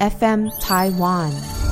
[0.00, 1.63] FM Taiwan。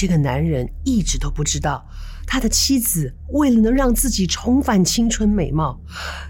[0.00, 1.86] 这个男人一直都不知道，
[2.26, 5.78] 他的妻子为了能让自己重返青春美貌，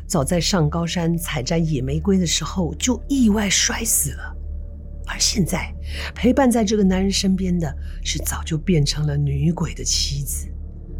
[0.09, 4.37] 早在上高山采摘野玫瑰的时候就意外摔死了。
[5.07, 5.73] 而现在，
[6.17, 10.49] 陪伴在这个男人身边的是早就变成了女鬼的妻子，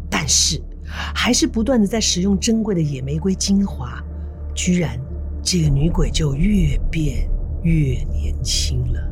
[0.09, 0.63] 但是
[1.13, 4.01] 还是不断的在使用珍贵的野玫瑰精华，
[4.55, 4.97] 居然
[5.43, 7.29] 这个女鬼就越变
[7.63, 9.10] 越年轻了。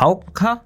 [0.00, 0.60] 好，看！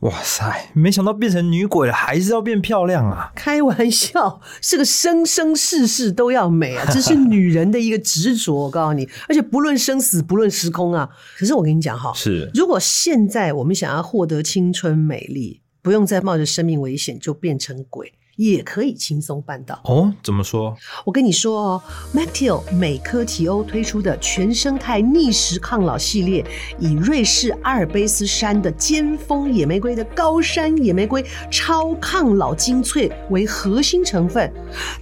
[0.00, 3.30] 哇塞，没想到变成女鬼了，还是要变漂亮啊！
[3.36, 8.52] 开玩笑，是个生生世世都要美啊， 这是女人的一个执着。
[8.52, 11.08] 我告诉你，而且不论生死，不论时空啊。
[11.38, 18.12] 可是我跟你讲哈，是如果现在我们想要获得青春美丽，不用再冒着生命危险就变成鬼。
[18.38, 20.14] 也可以轻松办到哦？
[20.22, 20.72] 怎么说？
[21.04, 21.82] 我跟你说哦
[22.14, 26.44] ，Mactiel 美科提欧推出的全生态逆时抗老系列，
[26.78, 34.48] 以瑞士阿尔卑斯山的尖峰野玫瑰的高山野玫瑰超抗老精粹为核心成分，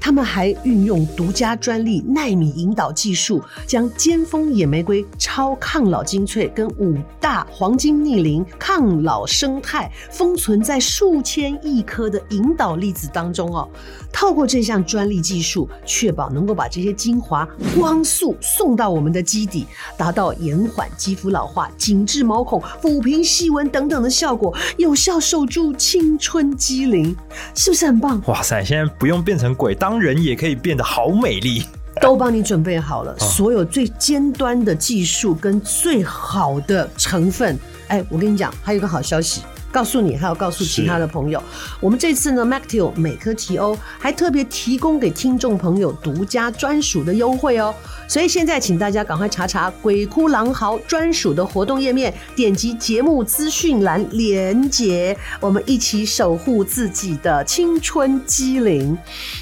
[0.01, 13.26] 他们还运用独家专利纳米引导技术，将尖峰野玫瑰超抗老精粹跟五大黄金逆龄抗老生态封存在数千亿颗的引导粒子当中。
[13.27, 13.69] 当中哦，
[14.13, 17.45] 透过这项专利技术，确保能够把这些精华
[17.77, 27.17] 光速送到我们的基底，达到延缓肌肤老化、紧致毛孔、抚平细纹等等的效果，有效守住青春肌龄，
[27.53, 28.23] 是不是很棒？
[28.29, 28.63] 哇塞！
[28.63, 31.65] 现在不用变成鬼，当人也可以变得好美丽，
[32.01, 37.59] 都帮你准备好了，所有最尖端的技术跟最好的成分。
[37.89, 39.43] 哎，我跟你讲，还有一个好消息。
[39.73, 41.43] 告诉你，还要告诉其他的朋友，
[41.81, 47.75] 我们这次呢，Mactiel 美科提欧还特别提供给听众朋友独家专属的优惠哦。
[48.09, 58.97] 所以现在请大家赶快查查鬼哭狼嚎专属的活动页面，点击节目资讯栏连接，我们一起守护自己的青春肌龄。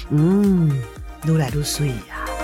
[0.09, 0.69] 嗯，
[1.27, 2.34] 撸来愈水呀。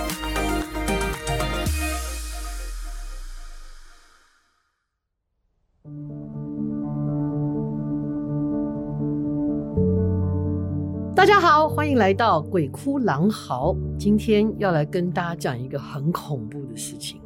[11.22, 13.76] 大家好，欢迎来到鬼哭狼嚎。
[13.96, 17.22] 今天要来跟大家讲一个很恐怖的事情。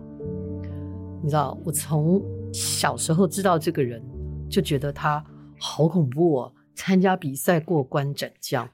[1.22, 4.04] 你知道，我从小时候知道这个人，
[4.50, 5.24] 就觉得他
[5.58, 6.52] 好恐怖哦。
[6.74, 8.68] 参加比赛过关斩将，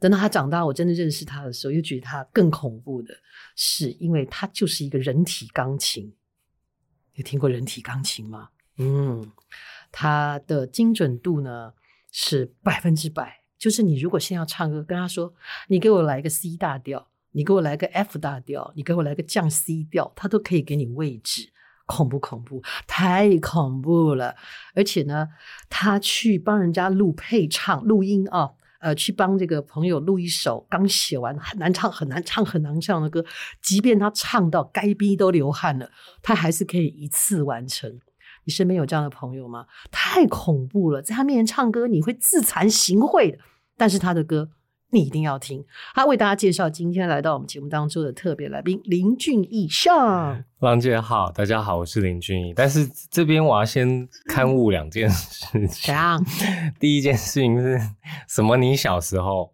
[0.00, 3.12] 等到他长大，我真的认识他的时候，又觉得他更恐怖的
[3.56, 6.10] 是，因为他就是一个人体钢琴。
[7.12, 8.48] 有听过人体钢琴吗？
[8.78, 9.30] 嗯，
[9.92, 11.74] 他的精准度呢
[12.10, 13.42] 是百分之百。
[13.58, 15.32] 就是你如果先要唱歌，跟他说，
[15.68, 21.50] 你给我来个 C 大调，你给我来个 F 大调，你给我来个降 C 调，他都可以给你位置。
[21.86, 22.60] 恐不恐怖？
[22.88, 24.34] 太恐怖了！
[24.74, 25.28] 而且呢，
[25.70, 28.50] 他去帮人家录配唱、录音啊，
[28.80, 33.24] 呃，去帮这个朋友录一首刚写完很难唱、很难唱、很难唱的歌，
[33.62, 35.88] 即便他唱到该逼都流汗了，
[36.22, 38.00] 他还是可以一次完成。
[38.46, 39.66] 你身边有这样的朋友吗？
[39.90, 43.38] 太恐怖了，在他面前唱歌，你会自惭形秽的。
[43.76, 44.48] 但是他的歌，
[44.90, 45.64] 你一定要听。
[45.94, 50.42] 他为大家介绍今天来到我们节目当中的特别来宾林俊逸上。
[50.60, 52.54] 郎姐好，大家好，我是林俊逸。
[52.54, 55.94] 但是这边我要先刊物两件事情。
[56.80, 57.78] 第一件事情是
[58.28, 58.56] 什么？
[58.56, 59.52] 你小时候？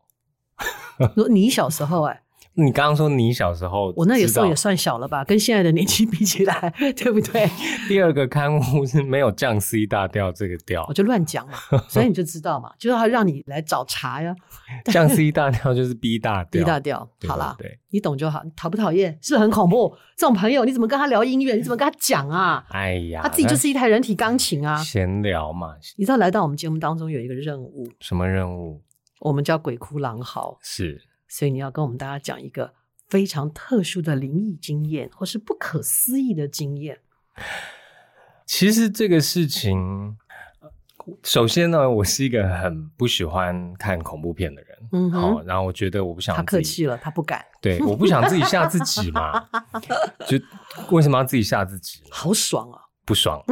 [1.30, 2.21] 你小时候、欸？
[2.56, 2.64] 哎。
[2.64, 7.48] 你刚刚说你小时候，我那也时候也算小了吧，跟现在的年纪比起来， 对不对？
[7.88, 11.54] 第二个刊物是没有降 C 大调这个调，我就乱讲嘛，
[11.88, 14.34] 所以你就知道嘛，就是他让你来找茬呀。
[14.86, 18.42] 降 C 大调就是 B 大调，B 大调，好啦，对，你懂就好。
[18.54, 19.18] 讨不讨厌？
[19.22, 19.94] 是不是很恐怖？
[20.16, 21.54] 这种朋友你怎么跟他聊音乐？
[21.54, 22.64] 你怎么跟他讲啊？
[22.70, 25.74] 哎呀，他自己就是一台人体钢琴啊，闲聊嘛。
[25.96, 28.82] 你知道来到我们节目当中有一个任务，什么任务？
[29.20, 31.00] 我们叫鬼哭狼嚎，是。
[31.32, 32.74] 所以你要跟我们大家讲一个
[33.08, 37.00] 非常特殊的灵异经验，或是不可思议的经验。
[38.44, 40.18] 其实这个事情，
[41.22, 44.78] 首先呢，我是一个很不喜欢看恐怖片的人。
[44.92, 46.36] 嗯，好，然后我觉得我不想。
[46.36, 47.42] 他客气了，他不敢。
[47.62, 49.48] 对，我不想自己吓自己嘛。
[50.28, 50.38] 就
[50.90, 52.02] 为什么要自己吓自己？
[52.10, 52.91] 好爽啊！
[53.04, 53.42] 不爽。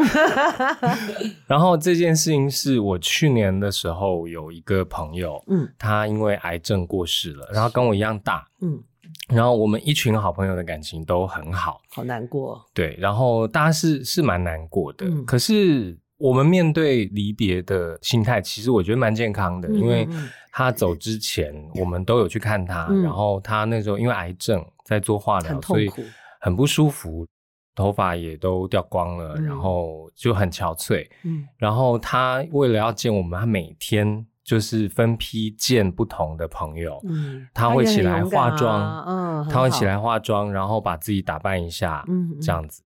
[1.47, 8.81] 然后这件事情是我去年的时候有一个朋友，嗯，他因为癌症过世了，然后跟我一样大，嗯，
[9.29, 20.09] 然后我们一群好朋友的感情都很好，好难过，对，然后大家是是蛮难过的，嗯，可是我们面对离别的心态，其实我觉得蛮健康的，嗯，因为
[20.53, 25.91] 他走之前，我们都有去看他，嗯，然后他那时候因为癌症在做化疗，所以
[26.41, 27.27] 很不舒服。
[27.75, 31.09] 头发也都掉光了，嗯、然后就很憔悴。
[31.23, 37.01] 嗯，然后他为了要见我们，他每天就是分批见不同的朋友。
[37.05, 42.83] 嗯，他会起来化妆，嗯，他会起来化妆，然后把自己打扮一下，嗯，这样子。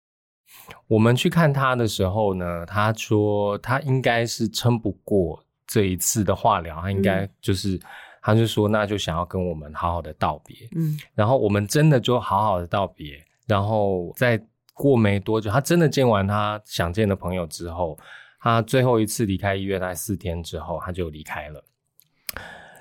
[0.86, 7.80] 我们去看他的时候呢，他说他应该是撑不过这一次的化疗，他应该就是，嗯、
[8.22, 10.56] 他就说那就想要跟我们好好的道别。
[10.76, 14.40] 嗯，然后我们真的就好好的道别，然后在。
[14.78, 17.98] 过没多久，他真的见完他想见的朋友之后，
[18.40, 21.64] 他最后一次离开医院，大概四天之后，他就离开了，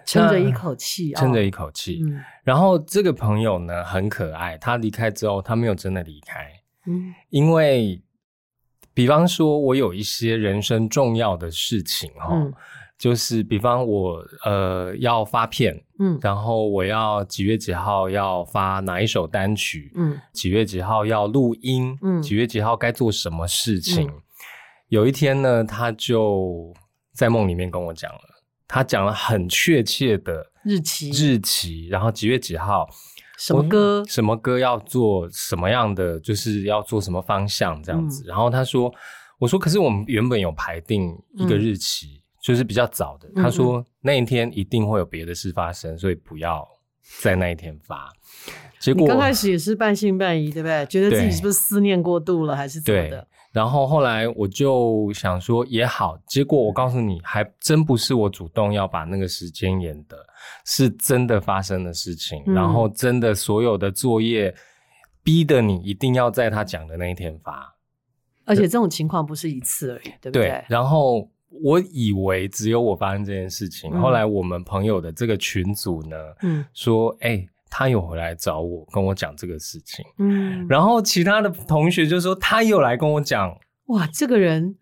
[0.05, 1.99] 撑着一口气，撑着一口气。
[2.05, 6.51] 嗯，然后这个朋友呢，很可爱，他离开之后，他没有真的离开，
[6.85, 7.99] 嗯，因为
[8.93, 12.29] 比方说，我有一些人生重要的事情，哈。
[12.31, 12.53] 嗯
[12.97, 24.07] 就是比方我呃要发片，嗯，然后我要几月几号要发哪一首单曲，嗯，几月几号要录音，嗯，几月几号该做什么事情。
[24.07, 24.13] 嗯，
[24.89, 26.73] 有一天呢，他就
[27.13, 28.19] 在梦里面跟我讲了，
[28.67, 32.89] 他讲了很确切的日期，日期，然后几月几号，
[33.37, 38.23] 什么歌，什么歌要做什么样的，就是要做什么方向这样子。
[38.23, 38.91] 嗯，然后他说，
[39.37, 42.07] 我说可是我们原本有排定一个日期。
[42.07, 46.65] 嗯就是比较早的，他说那一天一定会有别的事发生，所以不要
[47.21, 48.09] 在那一天发。
[48.79, 50.85] 结果刚开始也是半信半疑，对不对？
[50.85, 53.27] 觉得自己是不是思念过度了，还是怎么的？
[53.51, 60.15] 然后后来我就想说也好，结果我告诉你，还真不是我主动要把那个时间延的，
[60.63, 62.41] 是真的发生的事情。
[62.47, 64.55] 嗯、然后真的所有的作业
[65.21, 67.75] 逼得你一定要在他讲的那一天发，
[68.45, 70.47] 而且这种情况不是一次而已，对不对？
[70.47, 70.65] 对。
[70.69, 71.29] 然后。
[71.49, 83.57] 我以为只有我发生这件事情，嗯、后来我们朋友的这个群组呢，嗯，说，哎、欸，他有回来找我，跟我讲这个事情，嗯，然后其他的同学就说他有来跟我讲，
[83.87, 84.75] 哇，这个人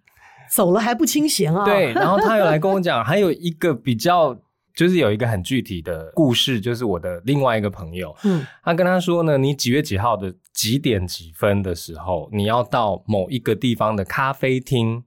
[0.52, 4.36] 走了还不清闲啊，对，然后他有来跟我讲，还有一个比较，
[4.76, 15.04] 就是有一个很具体的故事，就是我的另外一个朋友，嗯，他跟他说呢，你几月几号的几点几分的时候，你要到某一个地方的咖啡厅。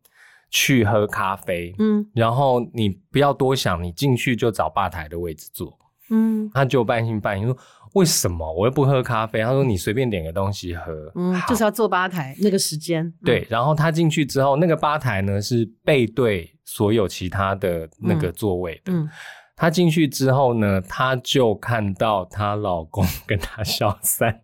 [0.50, 5.78] 去喝咖啡，嗯，然后你不要多想，你进去就找吧台的位置坐，
[6.10, 7.56] 嗯，他就半信半疑说
[7.94, 8.50] ：“为什么？
[8.52, 18.92] 我又不喝咖啡？”他说：“你随便点个东西喝，嗯，就是要坐吧台那个时间。”对，然后他进去之后，那个吧台呢是背对所有其他的那个座位的。
[18.92, 19.06] 嗯，
[19.54, 24.40] 他进去之后呢，他就看到她老公跟她小三，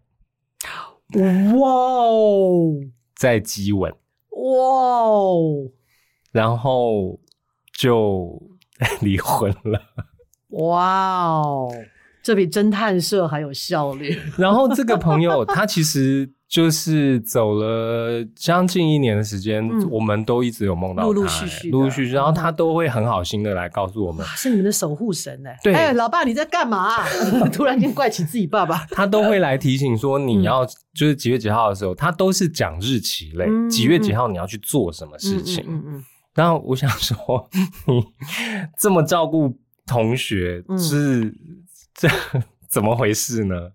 [1.58, 2.74] 哇哦，
[3.16, 3.90] 在激吻，
[4.30, 5.70] 哇哦。
[6.34, 7.18] 然后
[7.78, 8.42] 就
[9.00, 9.80] 离婚了。
[10.50, 11.72] 哇哦，
[12.22, 14.18] 这比侦探社还有效率。
[14.36, 22.12] 然后这个朋友他其实就是走了将近一年的时间，嗯、我们都一直有梦到他，陆陆续续，陆陆续续。
[22.12, 25.56] 然后他都会很好心的来告诉我们，是你们的守护神哎。
[25.62, 27.04] 对，哎，老爸你在干嘛？
[27.52, 28.86] 突然间怪起自己爸爸。
[28.90, 35.64] 他都会来提醒说，你要就是几月几号的时候，他都是讲日期类，嗯、几月几号你要去做什么事情。
[35.66, 35.74] 嗯嗯。
[35.74, 37.48] 嗯嗯然后我想说，
[37.86, 38.04] 你
[38.76, 41.32] 这么照顾同学是
[41.94, 42.08] 这
[42.68, 43.70] 怎么回事呢？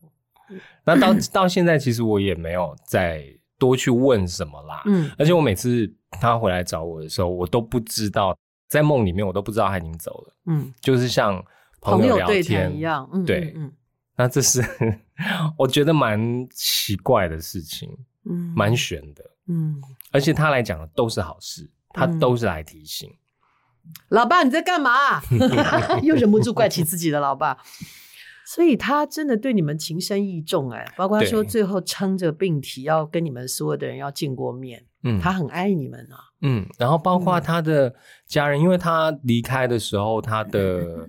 [0.83, 3.23] 那到 到现在，其实我也没有再
[3.57, 4.81] 多去问什么啦。
[4.85, 8.37] 嗯，而且我每次他回来找我的时候，我都不知道，
[8.67, 10.33] 在梦里面我都不知道他已经走了。
[10.47, 11.43] 嗯，就是像
[11.79, 13.07] 朋友聊天一样。
[13.13, 13.71] 嗯，对，嗯，
[14.17, 14.61] 那这是
[15.57, 17.89] 我觉得蛮奇怪的事情，
[18.29, 21.69] 嗯，蛮悬的，嗯，而且他来讲的都是好事。
[21.93, 25.21] 他都是来提醒，嗯、老爸你在干嘛？
[26.03, 27.57] 又忍不住怪起自己的老爸，
[28.45, 37.93] 所以他真的对你们情深意重哎，包括他说最后撑着病体要跟你们所有的人要见过面，嗯，他很爱你们啊，嗯，然后包括他的
[38.27, 41.07] 家人，嗯、因为他离开的时候，他的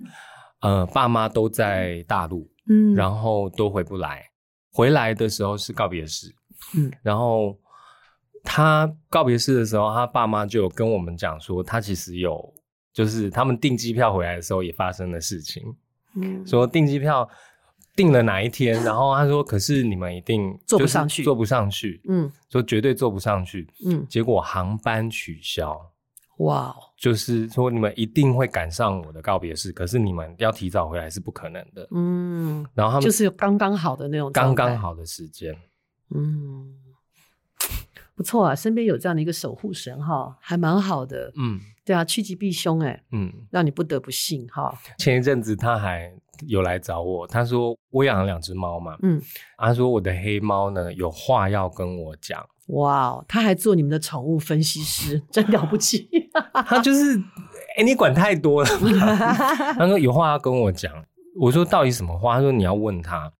[0.61, 4.23] 呃爸妈都在大陆，嗯，然后都回不来，
[4.71, 6.33] 回来的时候是告别式，
[6.75, 7.55] 嗯，然后。
[8.43, 12.53] 他告别式的时候，他爸妈就有跟我们讲说，他其实有，
[12.93, 15.63] 就是他们订机票回来的时候也发生的事情。
[16.15, 17.27] 嗯，说订机票
[17.95, 25.79] 订了哪一天，然后他说，可是你们一定坐不上去，坐不上去，嗯，说绝对坐不上去，嗯，结果航班取消。
[26.37, 31.87] 哇，就是说你们一定会赶上我的告别式，可是你们要提早回来是不可能的。
[31.91, 35.55] 嗯，然后他们就是刚刚好的那种刚刚好的时间。
[36.15, 36.73] 嗯，
[38.21, 41.33] 不错啊，身边有这样的一个守护神哈，还蛮好的。
[41.35, 44.71] 嗯，对啊，趋吉避凶哎，嗯，让你不得不信哈。
[44.99, 46.13] 前一阵子他还
[46.45, 49.19] 有来找我，他说我养了两只猫嘛，嗯，
[49.57, 52.47] 他说我的黑猫呢有话要跟我讲。
[52.67, 56.07] 哇，他还做你们的宠物分析师， 真了不起！
[56.67, 58.69] 他就是，哎、欸，你管太多了。
[59.75, 60.93] 他说有话要跟我讲，
[61.39, 62.35] 我说到底什么话？
[62.35, 63.33] 他说你要问他。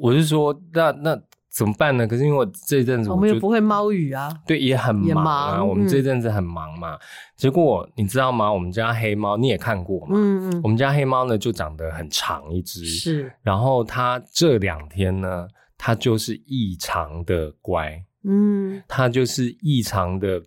[0.00, 2.06] 我是说，那那怎么办呢？
[2.06, 5.56] 可是因为我这阵子我，我们也不会猫语啊，对，也很忙啊。
[5.56, 6.94] 忙我们这阵子很忙嘛。
[6.94, 7.00] 嗯、
[7.36, 8.52] 结果你知道吗？
[8.52, 10.12] 我们家黑猫你也看过嘛？
[10.14, 10.60] 嗯嗯。
[10.62, 13.32] 我们家黑猫呢就长得很长一只，是。
[13.42, 18.00] 然后它这两天呢，它就是异常的乖。
[18.24, 20.42] 嗯，它就是异常的，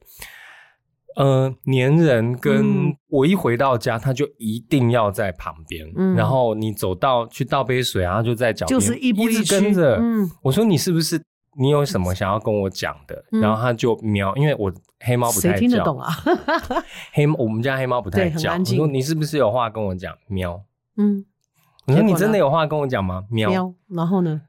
[1.16, 2.38] 呃，黏人。
[2.38, 5.92] 跟我一回到家，他就一定要在旁边。
[5.96, 9.98] 嗯，然后你走到去倒杯水，然后就在脚边，就是一一直跟着。
[9.98, 11.22] 嗯，我说你是不是
[11.58, 13.24] 你有什么想要跟我讲的？
[13.32, 16.10] 嗯，然后他就喵，因为我黑猫不太叫，谁听得懂啊？
[17.14, 18.54] 黑我们家黑猫不太叫。
[18.54, 20.16] 我说你是不是有话跟我讲？
[20.28, 20.64] 喵。
[20.98, 21.26] 嗯，
[21.86, 23.26] 你说你真的有话跟我讲吗？
[23.30, 23.50] 喵。
[23.50, 23.74] 喵。
[23.90, 24.42] 然后呢？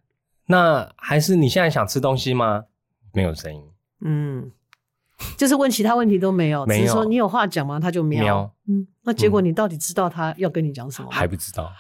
[0.47, 2.64] 那还是你现在想吃东西吗？
[3.14, 3.62] 没有声音，
[4.04, 4.50] 嗯，
[5.37, 7.79] 就是问其他问题都没有，只是说你有话讲吗？
[7.81, 11.14] 他就喵，喵嗯，那结果你到底知道他要跟你讲什么吗？
[11.17, 11.71] 还不知道，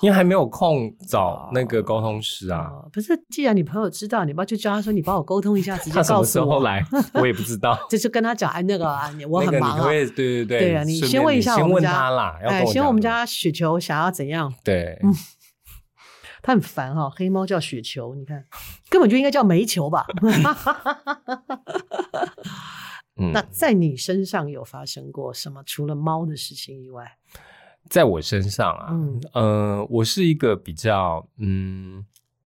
[0.00, 2.70] 因为还没有空找那个沟通师啊。
[2.92, 6.18] 不是，既然你朋友知道，你不要就叫他说，你帮我沟通一下， 直接告诉我。
[6.20, 6.84] 他什么时候来？
[7.14, 7.78] 我也不知道。
[7.90, 9.84] 就是跟他讲，哎，那个啊，我很忙啊。
[9.84, 14.52] 对对对，对啊，你先问一下我们家，先问他啦，哎，先问我们家雪球想要怎样？
[14.62, 14.98] 对。
[16.46, 18.44] 他很烦哈，黑猫叫雪球，你看
[18.90, 20.04] 根本就应该叫煤球吧？
[23.16, 25.62] 嗯、那在你身上有发生过什么？
[25.64, 27.10] 除了猫的事情以外，
[27.88, 32.04] 在我身上啊，嗯、呃，我是一个比较，嗯，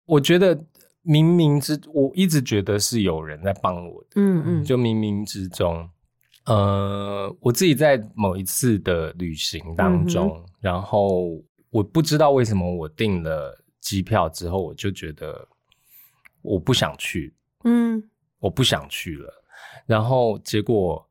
[0.05, 0.55] 我觉得
[1.03, 5.89] 冥冥之，我一直觉得是有人在帮我的，嗯嗯，就冥冥之中，
[6.45, 11.27] 呃，我自己在某一次的旅行当中，嗯、然后
[11.71, 13.57] 我不知道为什么我订了。
[13.81, 15.45] 机票之后，我就觉得
[16.41, 17.33] 我不想去，
[17.65, 18.01] 嗯，
[18.39, 19.43] 我不想去了。
[19.85, 21.05] 然后结果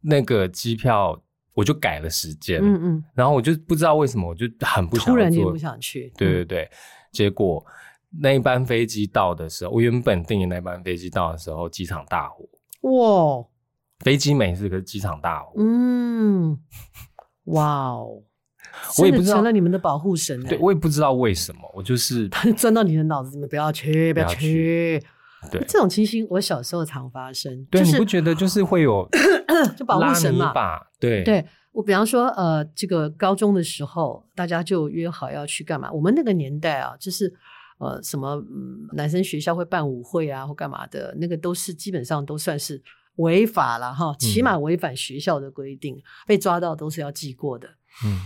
[0.00, 1.20] 那个机票
[1.54, 6.70] 我就改了时间，嗯嗯，然后我就不知道为什么，我就很不想，突然间不想去，对对对。
[7.10, 7.64] 结果
[8.10, 12.46] 那一班飞机到的时候，我原本订的那班飞机到的时候，机场大火，
[12.82, 13.44] 哇！
[14.00, 16.58] 飞机没事，可是机场大火，嗯，
[17.44, 18.22] 哇哦。
[18.98, 25.02] 我也不知道成了你们的保护神，对，我也不知道为什么，我就是他 钻到你的脑子里面，不要去，不要去。
[25.50, 27.66] 对，这种情形我小时候常发生。
[27.66, 29.06] 对，你不觉得 就是会有
[29.76, 30.52] 就保护神嘛？
[30.98, 35.92] 对，对我比方说，呃，这个高中的时候，大家就约好要去干嘛？
[35.92, 37.30] 我们那个年代啊，就是
[37.76, 38.42] 呃，什么
[38.94, 42.80] 男生学校会办舞会啊，或干嘛的，那个都是基本上都算是
[43.16, 47.68] 违法了哈，起码违反学校的规定，被抓到都是要记过的。
[48.06, 48.18] 嗯。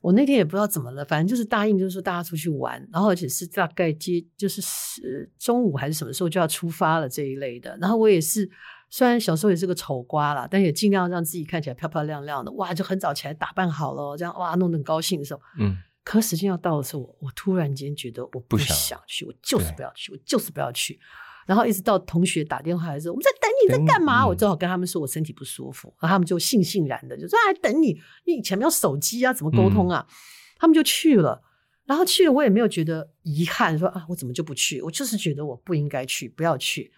[0.00, 7.76] 我那天也不知道怎么了，反正就是答应，就是说大家出去玩，然后而且是大概接就是是中午还是什么时候就要出发了这一类的。
[7.80, 8.48] 然后我也是，
[8.90, 12.50] 虽然小时候也是个丑瓜啦，但也尽量让自己看起来漂漂亮亮的。
[12.52, 15.76] 哇，就很早起来打扮好了，这样哇弄得很高兴的时候，嗯。
[16.04, 20.98] 可时间要到的时候，我我突然间觉得我不想去，我就是不要去，我就是不要去。
[21.46, 23.37] 然后一直到同学打电话来说，我们在等
[23.68, 24.22] 你，在干嘛？
[24.24, 30.12] 嗯、我正好跟他们说我身体不舒服，然后他们就悻悻然的就说：“还等你，你以前没有手机啊，怎么沟通啊？”嗯、
[30.58, 31.42] 他们就去了，
[31.84, 34.80] 然后去了，我也没有觉得遗憾，说啊，我怎么就不去？
[34.82, 36.92] 我就是觉得我不应该去，不要去。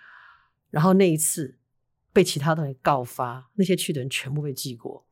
[0.71, 1.59] 然后那一次
[2.13, 5.07] 被其他的人告发，那些去的人全部被记过。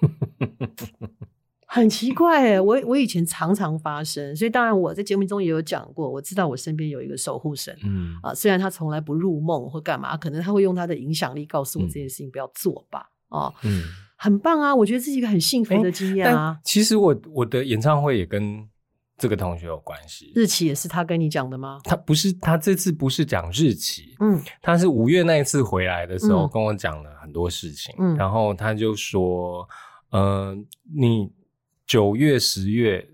[1.74, 13.84] 很奇怪哎，我我以前常常发生，所以当然我在节目中也有讲过，我知道我身边有一个守护神，嗯啊，虽然他从来不入梦或干嘛，可能他会用他的影响力告诉我这件事情不要做吧，啊，嗯，
[14.16, 16.58] 很棒啊，我觉得这是一个很幸福的经验啊。
[16.62, 18.68] 其实我我的演唱会也跟
[19.16, 21.80] 这个同学有关系，日期也是他跟你讲的吗？
[21.84, 29.66] 他不是，他这次不是讲日期，嗯，他是五月那一次回来的时候跟我讲了很多事情，嗯，然后他就说，
[30.10, 30.58] 嗯、呃，
[30.94, 31.32] 你。
[31.92, 33.06] 九月、十月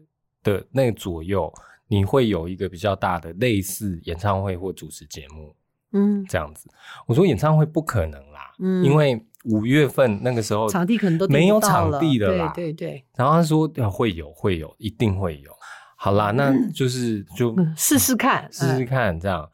[0.45, 1.53] 的那左右，
[1.89, 5.53] 你会有一个比较大的类似演唱会或主持节目，
[5.91, 6.71] 嗯，这样子。
[7.05, 13.05] 我说演唱会不可能啦，嗯，因为五月份那个时候场地可能都没有场地的啦，对对对。
[13.17, 15.51] 然后他说会有，会有，一定会有。
[15.97, 19.51] 好啦，那就是就试试看， 试试看这样。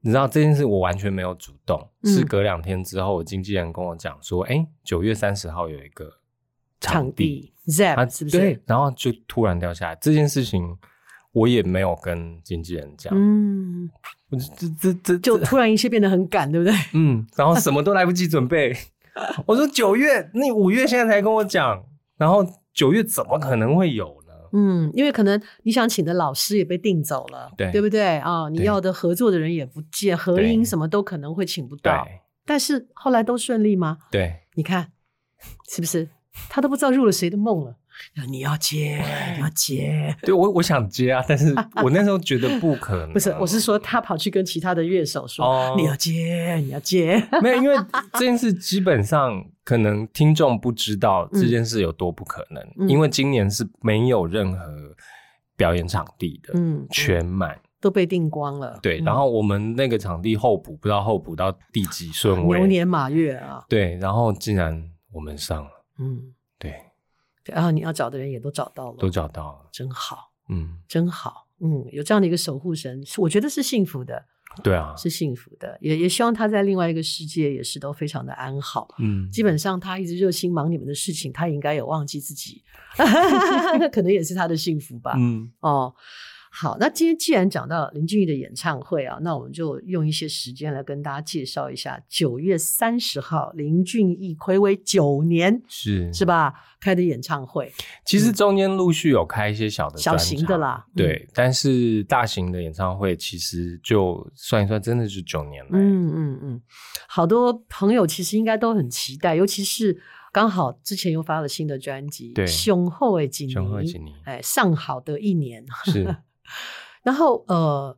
[0.00, 6.10] 你知道这件事我完全没有主动，是隔两天之后，经纪人跟我讲说，哎，九月三十号有一个
[6.84, 8.38] 场地，ZEP 是不是？
[8.38, 9.98] 对，然后就突然掉下来。
[10.00, 10.76] 这件事情
[11.32, 13.90] 我也没有跟经纪人讲，嗯，
[14.58, 16.74] 这这这就突然一切变得很赶，对不对？
[16.94, 18.76] 嗯，然后什么都来不及准备。
[19.46, 21.84] 我说九月，你五月现在才跟我讲，
[22.16, 24.32] 然后九月怎么可能会有呢？
[24.52, 28.48] 嗯，因为可能你想请的老师也被订走了，对，对不对啊？
[28.48, 32.06] 你要的合作的人也不见，合音什么都可能会请不到。
[32.46, 33.98] 但是后来都顺利吗？
[34.10, 34.92] 对，你看
[35.68, 36.08] 是不是？
[36.48, 37.76] 他都不知道入了谁的梦了。
[38.28, 39.00] 你要接，
[39.36, 40.14] 你要接。
[40.22, 43.12] 对，我我想接啊，但是 我那时候觉得不可能。
[43.12, 47.76] 不是，我是说他跑去跟其他的乐手说：“哦、你要接，你要接。”没有，因为
[48.14, 54.66] 这件事基本上可能听众不知道这件事有多不可能，嗯、因为今年是没有任何
[55.56, 58.76] 表演场地的，嗯，全满都被订光了。
[58.82, 63.62] 对，然后我们那个场地候补，不知道候补到第几顺位，牛年马月啊。
[63.68, 66.74] 对，然后竟然我们上了，嗯，对。
[67.46, 74.24] 然后你要找的人也都找到了，都找到了，真好，嗯，真好，嗯，有这样的一个守护神，我觉得是幸福的，
[74.62, 82.62] 对啊，是幸福的，也也希望他在另外一个世界也是都非常的安好，嗯，基本上他一直热心忙你们的事情，他应该有忘记自己，
[83.92, 85.94] 可能也是他的幸福吧，嗯，哦。
[86.56, 97.72] 好，那今天既然讲到林俊逸的演唱会啊，那我们就用一些时间来跟大家介绍一下九月三十号林俊逸暌违九年是是吧开的演唱会。
[98.06, 105.70] 其实中间陆续有开一些小的小型的啦，对，但是大型的演唱会其实就算一算，真的是九年了。
[105.72, 106.62] 嗯嗯嗯，
[107.08, 116.14] 好多朋友其实应该都很期待，尤其是刚好之前又发了新的专辑，对，雄厚的一年，雄厚的一年，哎，上好的一年是。
[117.02, 117.96] 然后呃，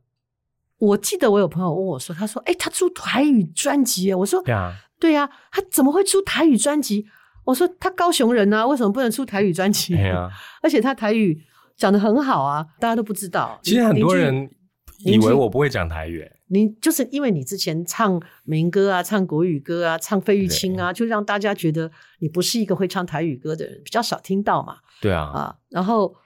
[0.78, 7.06] 我记得我有朋友问我说：“他说，哎，他出台语专辑。”我说：“对啊，对呀，他怎么会出台语专辑？”
[7.46, 10.28] 我说：“他高雄人啊，为什么不能出台语专辑？”对啊，
[10.60, 11.40] 而且他台语
[11.76, 13.58] 讲得很好啊，大家都不知道。
[13.62, 14.50] 其实很多人
[14.98, 24.78] 以为我不会讲台语，你就是因为你之前唱民歌啊，唱国语歌啊，唱费玉清啊，就让大家觉得你不是一个会唱台语歌的人，比较少听到嘛。
[25.00, 26.16] 对啊，啊，然后。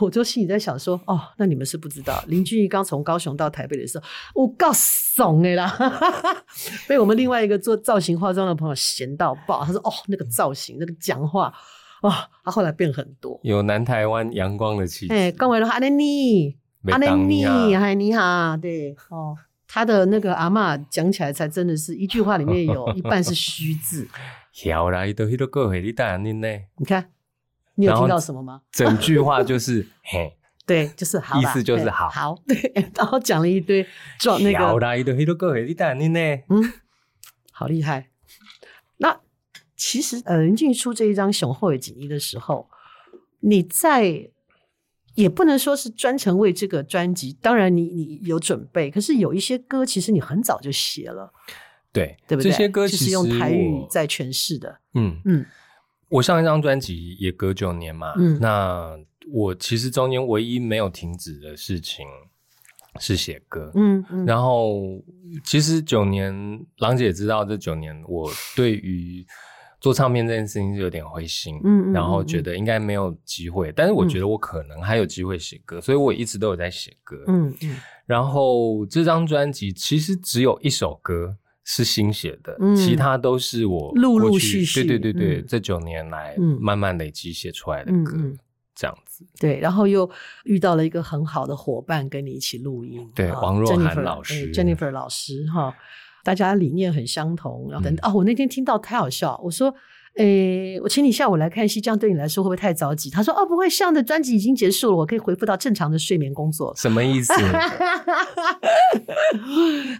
[0.00, 5.74] 我就心里在想说，哦，那你们是不知道，林俊逸刚从高雄到台北的时候，我够怂的啦，
[6.86, 9.64] 被我们另外一个做造型化妆的朋友闲到爆。
[9.64, 11.52] 他说，哦，那个造型，那个讲话，
[12.02, 12.12] 哦，
[12.44, 15.12] 他后来变很多，有南台湾阳光的气息。
[15.12, 16.56] 哎，刚完了，阿内尼，
[16.90, 19.34] 阿内尼，嗨，你好，对，哦，
[19.66, 24.06] 他的那个阿嬷讲起来才真的是一句话里面有一半是虚字。
[24.52, 26.48] 晓啦，都都过会你大人呢？
[26.76, 27.10] 你看。
[27.80, 28.62] 你有听到什么吗？
[28.70, 33.86] 整句话就是 嘿，对，就是好，意思就是好，好，对，然后讲了一堆
[34.20, 34.58] 撞那个，
[36.48, 36.72] 嗯，
[37.52, 38.10] 好厉害。
[38.98, 39.20] 那
[39.76, 42.68] 其实呃，林俊逸出这一张雄厚的锦衣的时候，
[43.40, 44.30] 你在
[45.14, 51.32] 也不能说是专程为这个专辑，当然你你有准备，可是有一些歌其实你很早就写了，
[51.92, 52.50] 对，对不对？
[52.50, 55.46] 这些歌其实用台语在诠释的，嗯嗯。
[56.10, 58.98] 我上一张专辑也隔九年嘛，嗯，那
[59.32, 62.04] 我其实中间唯一没有停止的事情
[62.98, 64.82] 是写歌，嗯，嗯，然后
[65.44, 66.34] 其实九年，
[66.78, 69.24] 郎姐也知道这九年我对于
[69.80, 81.36] 做唱片这件事情是有点灰心，嗯，嗯，然后觉得应该没有机会，但是我觉得我可能还有机会写歌，所以我一直都有在写歌，嗯嗯，然后这张专辑其实只有一首歌。
[81.64, 88.38] 是新写的，嗯，其他都是我陆陆续续，对对对对，嗯，这九年来慢慢累积写出来的歌，嗯，
[88.74, 89.24] 这样子。
[89.38, 90.10] 对，然后又
[90.44, 95.74] 遇到了一个很好的伙伴，跟你一起录音，对，王若涵老师，Jennifer 老师哈，
[96.24, 97.68] 大家理念很相同。
[97.70, 99.74] 然后等哦，我那天听到太好笑，我说，
[100.16, 103.10] 诶，我请你下午来看戏，这样对你来说会不会太着急？
[103.10, 106.74] 他说，哦，不会，上的专辑已经结束了，我可以恢复到正常的睡眠工作。
[106.74, 107.34] 什么意思？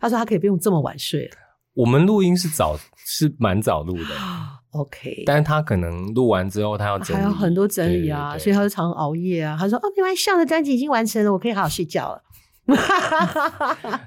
[0.00, 1.36] 他说他可以不用这么晚睡了。
[1.74, 4.10] 我们录音是早，是蛮早录的，
[4.72, 5.22] OK。
[5.24, 9.56] 但是他可能录完之后，他要整理，还有很多整理啊，所以他就常熬夜啊。
[9.58, 12.22] 他说：“哦，没关系，上的专辑已经完成了，我可以好好睡觉了。”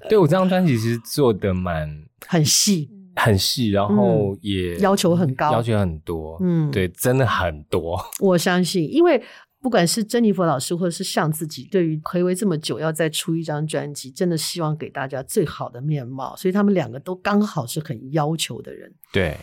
[0.10, 1.90] 对，我这张专辑其实做的蛮
[2.28, 6.38] 很细，很细，然后也、嗯、要求很高，要求很多。
[6.42, 8.00] 嗯，对，真的很多。
[8.20, 9.24] 我相信，因为。
[9.64, 16.36] 不管是珍妮佛老师，或者是像自己，对于暌违这么久要再出一张专辑，真的希望给大家最好的面貌。
[16.36, 19.38] 所以他们两个都刚好是很要求的人，对，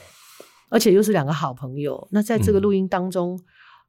[0.68, 2.06] 而且又是两个好朋友。
[2.10, 3.40] 那在这个录音当中，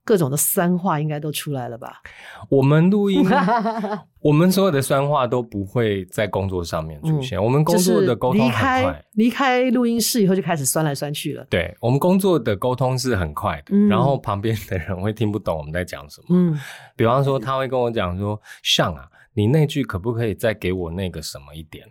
[0.03, 2.01] 各种的酸话应该都出来了吧？
[2.49, 3.23] 我们录音，
[4.19, 7.37] 我们所有的酸话都不会在工作上面出现。
[7.37, 11.45] 嗯、我们工作的沟通很快，离开录音室以后就开始酸来酸去了。
[11.49, 16.27] 对，我们工作的沟通是很快的，嗯、然后旁边的人会听不懂我们在讲什么。
[16.31, 16.59] 嗯，
[16.95, 21.85] 比方说他会跟我讲说：“像啊，你那句可不可以再给我那个什么一点？”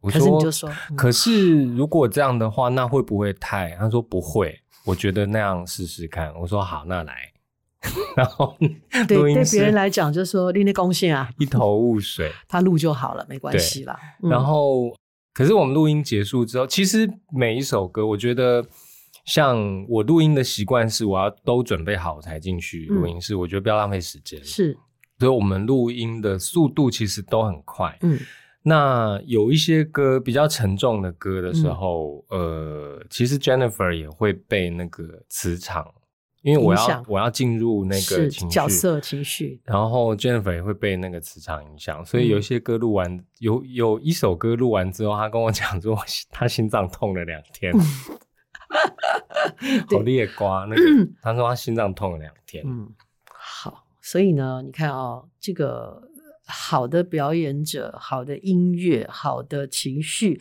[0.00, 6.34] 我说：“可是你就说，嗯、可是如果这样的话，那会不会太？”他说：“不会。”我觉得那样试试看。
[6.40, 7.30] 我说好，那来。
[8.16, 8.56] 然后
[9.06, 12.32] 对对别人来讲，就是说拎的贡献啊，一头雾水。
[12.48, 13.94] 他录就好了，没关系啦。
[14.22, 14.96] 嗯、然后，
[15.34, 18.66] 可是我们录音结束之后，其实每一首歌，我觉得
[19.26, 23.34] 像我录音的习惯是，我要都准备好才进去录音室。
[23.34, 24.42] 嗯、我觉得不要浪费时间。
[24.42, 24.74] 是，
[25.18, 27.98] 所以我们录音的速度其实都很快。
[28.00, 28.18] 嗯。
[28.66, 35.86] 那有一些歌比较沉重的歌的时候，嗯、呃，其实 Jennifer 也会被那个磁场，
[36.40, 38.50] 因为我要我要进入那个情绪。
[38.54, 45.94] 角色情绪，然后 Jennifer 也会被那个磁场影响，所以有一些歌录完，嗯、有有一首歌录完之后，他跟我讲说，
[46.30, 47.70] 他心脏痛了两天，
[49.90, 50.82] 好烈瓜那个，
[51.20, 52.64] 他说他心脏痛了两天。
[52.66, 52.88] 嗯，
[53.30, 56.08] 好，所以呢，你看啊、哦，这个。
[56.46, 60.40] 好的表演者，好的音乐，好的情绪，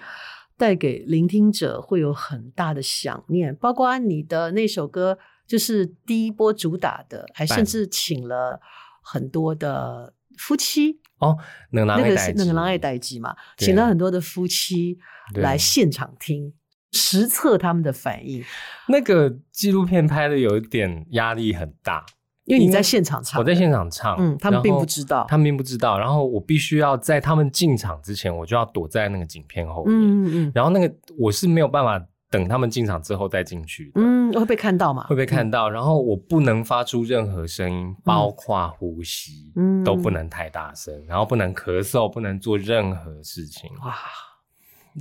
[0.57, 3.55] 带给聆听者会有很大的想念。
[3.55, 8.59] 包括你的那首歌，就是第一波主打的，还甚至请了
[9.01, 11.37] 很多的夫妻哦，
[11.71, 14.97] 那个是那个狼爱代机嘛，请了很多的夫妻
[15.35, 16.53] 来现场听，
[16.91, 18.43] 实测他们的反应。
[18.89, 22.05] 那个纪录片拍的有一点压力很大。
[22.45, 35.05] 因为你在现场唱，我在现场唱，嗯，他们并不知道，他们并不知道，然后我必须要在他们进场之前，我就要躲在那个景片后面，嗯嗯，然后那个我是没有办法等他们进场之后再进去的，嗯，会被看到吗？
[35.07, 43.95] 会被看到，然后我不能发出任何声音，包括呼吸，嗯，都不能太大声，然后不能咳嗽，不能做任何事情，哇，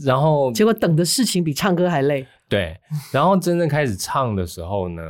[0.05, 2.79] 然后结果等的事情比唱歌还累，对，
[3.11, 5.03] 然后真正开始唱的时候呢？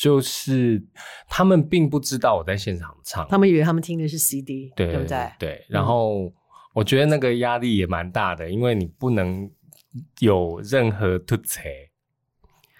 [0.00, 0.82] 就是
[1.28, 5.30] 他们并不知道我在现场唱，他们以为他们听的是 CD，对，对不对？
[5.38, 5.62] 对。
[5.68, 6.32] 然后
[6.72, 9.50] 我觉得那个压力也蛮大的，因为你不能
[10.20, 11.38] 有任何突兀，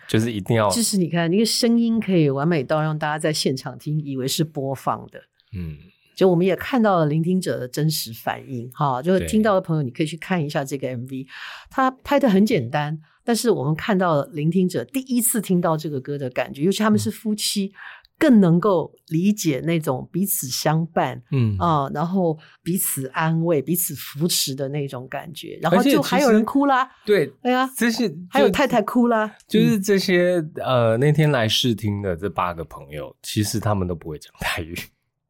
[0.08, 0.70] 就是一定要。
[0.70, 5.20] 就是你看，那个声音可以完美到让大家在现场听，以为是播放的。
[5.54, 5.76] 嗯，
[6.16, 11.26] 就我们也看到了聆听者的真实反应，哈，就是听到的朋友，你可以去看一下这个 MV，
[11.68, 12.98] 他拍的很简单。
[13.24, 17.72] 但是我们看到了聆听者第一次听到这个歌的感觉，尤其他们是夫妻，嗯、
[18.18, 25.58] 更能够理解那种彼此相伴，嗯啊、呃，然后彼此安慰、彼此扶持的那种感觉。
[25.62, 34.74] 然后就还有人哭啦，对，哎呀，这些还有太太哭啦，就是这些、嗯、呃，那天来试听的这八个朋友，其实他们都不会讲台语。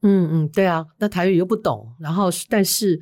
[0.02, 3.00] 嗯嗯，对啊，那台语又不懂，然后但是。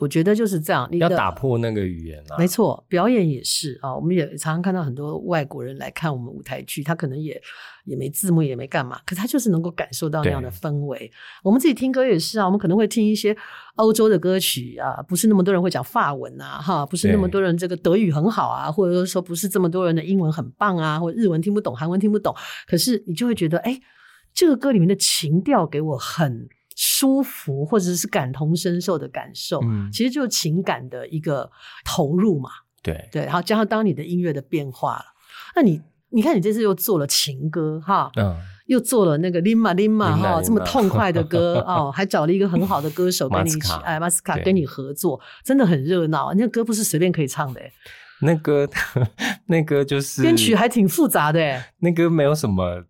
[0.00, 2.36] 我觉得就是这样，你要打破那个语言啊。
[2.38, 3.94] 没错，表演也是啊。
[3.94, 7.40] 我们也常常看到很多外国人来看我们舞台剧，他可能也
[7.84, 11.10] 也没字幕，也没干嘛，可他就是能够感受到那样的氛围。
[11.42, 13.36] 我们自己听歌也是啊，我们可能会听一些
[13.76, 22.34] 欧洲的歌曲啊，不是那么多人会讲法文啊，哈，不是那么多人这个德语很好啊，或者说不是这么多人的英文很棒啊，或者日文听不懂，韩文听不懂，
[22.66, 23.78] 可是你就会觉得，哎，
[24.32, 26.48] 这个歌里面的情调给我很。
[26.84, 31.48] 舒服，或者是感同身受的感受，嗯，其实就是情感的一个
[31.84, 32.50] 投入嘛。
[32.82, 33.08] 对。
[33.12, 35.04] 对，然后加上当你的音乐的变化了，
[35.54, 46.34] 那你你看，你这次又做了情歌哈，嗯，又做了那个 Lima Lima 哈这么痛快的歌 哦，还找了一个很好的歌手跟你一起，哎，马斯卡跟你合作，真的很热闹。
[46.34, 47.60] 那歌不是随便可以唱的，
[48.22, 48.68] 那歌
[49.46, 52.86] 那歌就是编曲还挺复杂的，那歌没有什么。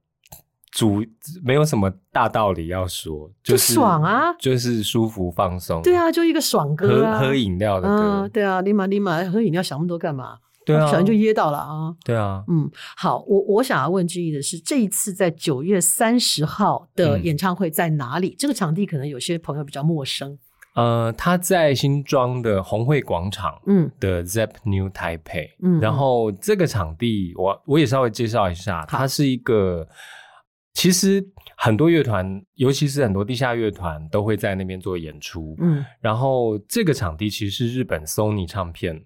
[0.73, 1.05] 主
[1.45, 5.83] 没有什么大道理要说，就是、就爽啊，就是舒服放松。
[5.83, 8.23] 对啊，就一个爽歌啊，喝喝饮料的歌。
[8.23, 10.39] 嗯、对啊，立马立马喝饮料，想那么多干嘛？
[10.65, 11.95] 对啊，可能就噎到了啊。
[12.03, 18.31] 对啊，嗯，好，我我想要问俊毅的是，这一次在九月三十号的演唱会在哪里？
[18.31, 20.39] 嗯、这个场地可能有些朋友比较陌生。
[20.75, 25.51] 呃，他在新庄的红会广场，嗯，的 Zepp New Taipei。
[25.63, 29.87] 嗯，然后这个场地我我也稍微介绍一下，它是一个。
[30.75, 31.23] 其实
[31.57, 35.55] 很多乐团，尤其是很多地下乐团，都会在那边做演出。
[35.61, 39.05] 嗯，然后这个场地其实是日本 Sony 唱片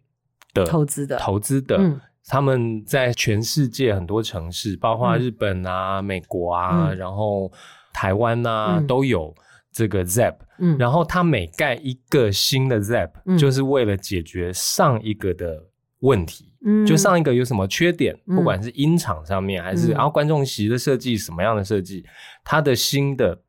[0.55, 1.77] 的投资的，投资的。
[1.77, 7.53] 嗯，他们在全世界很多城市，包括日本啊、嗯、美国啊，嗯、然后
[7.93, 9.35] 台湾啊，嗯、都有
[9.73, 10.37] 这个 Zepp。
[10.59, 12.81] 嗯，然后他每盖一个新的
[13.27, 15.63] 嗯、就是为了解决上一个的
[16.01, 16.53] 问题。
[16.65, 22.05] 嗯，就上一个有什么缺点，嗯、不管是音场上面，还是、嗯、然后观众席的设计什么样的设计，
[22.45, 23.41] 它的新的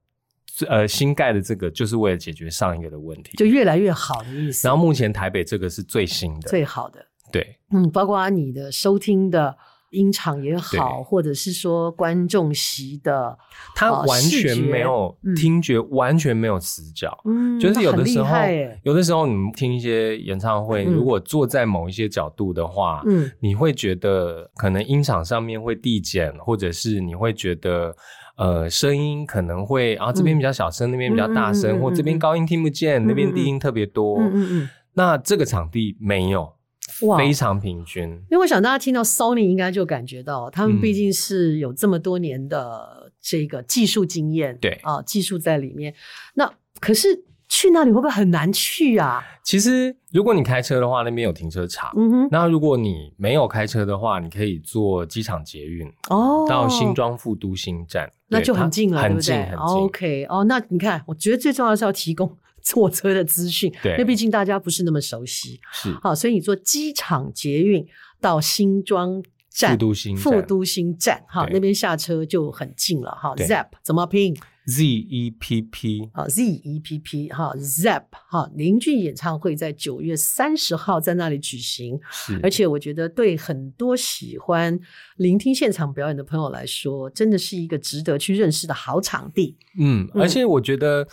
[0.68, 4.68] 呃新盖的这个就是为了解决上一个的问题，就越来越好的意思。
[4.68, 7.06] 然后目前台北这个是最新的，最好的。
[7.32, 9.58] 对，嗯，包括你的收听的。
[9.92, 13.38] 音场也好，或者是说观众席的，
[13.76, 17.18] 他完全没有听觉，嗯、完全没有死角。
[17.26, 18.36] 嗯，就是有的时候，
[18.84, 27.96] 有的时候你们听一些演唱会，嗯、如果坐在某一些角度的话，嗯，你会觉得可能音场上面会递减，或者是你会觉得
[28.36, 34.20] 呃声音可能会啊这边比较小声，嗯、那边比较大声，嗯、或这边高音听不见，嗯、那边低音特别多。
[34.20, 36.57] 嗯嗯，嗯，那这个场地没有。
[37.02, 38.04] 哇，非常平均。
[38.30, 45.94] 因为我想大家听到 Sony 应该就感觉到，他们毕竟是有这么多年的这个技术经验，嗯、对啊，技术在里面。
[46.36, 49.24] 那可是去那里会不会很难去啊？
[49.44, 51.92] 其实如果你开车的话，那边有停车场。
[51.96, 52.28] 嗯哼。
[52.30, 59.36] 那如果你没有开车的话，你可以坐机场捷运哦，到新庄副都新站，那就很近了，很近？
[59.36, 59.58] 很近。
[59.60, 62.38] OK，哦，那你看，我觉得最重要的是要提供。
[62.74, 67.86] 坐车的资讯，对，因为毕竟大家不是那么熟悉，是好，所以你坐机场捷运
[68.20, 73.34] 到新庄站、副都新副都心站，哈，那边下车就很近了，哈。
[73.38, 84.78] Zepp 怎么拼？Z E P P，啊，Z E P P，哈，Zepp，哈，林俊演唱会在九月三十号在那里举行，是，而且我觉得对很多喜欢
[85.16, 89.58] 聆听现场表演的朋友来说，真的是一个值得去认识的好场地。
[89.80, 91.08] 嗯，而且我觉得，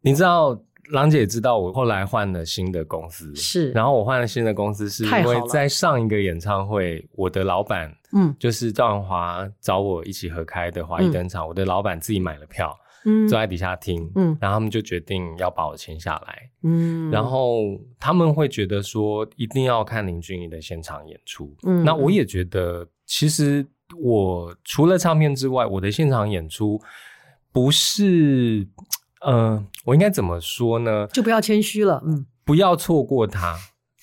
[0.00, 0.64] 你知道。
[0.90, 12.74] 郎姐知道我后来换了新的公司，是，然后我换了新的公司，是因为在上一个演唱会，我的老板，嗯，就是赵文华找我一起合开的华谊登场，嗯、我的老板自己买了票，
[13.04, 17.62] 嗯，坐在底下听，嗯，然后他们就决定要把我签下来，嗯，然后
[18.00, 23.66] 他们会觉得说一定要看林俊逸的现场演出，嗯，那我也觉得，其实
[24.00, 26.80] 我除了唱片之外，我的现场演出
[27.52, 28.66] 不是。
[29.26, 31.06] 嗯、呃，我应该怎么说呢？
[31.12, 33.56] 就不要谦虚了，嗯，不要错过他，